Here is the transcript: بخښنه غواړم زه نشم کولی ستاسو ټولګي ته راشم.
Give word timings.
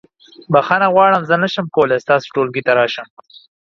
بخښنه 0.51 0.87
غواړم 0.93 1.21
زه 1.29 1.35
نشم 1.43 1.65
کولی 1.75 2.03
ستاسو 2.05 2.31
ټولګي 2.35 2.61
ته 2.67 2.71
راشم. 2.79 3.07